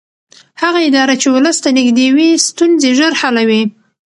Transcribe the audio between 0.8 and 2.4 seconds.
اداره چې ولس ته نږدې وي